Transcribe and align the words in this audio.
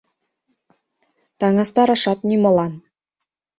Таҥастарашат 1.39 2.19
нимолан. 2.29 2.73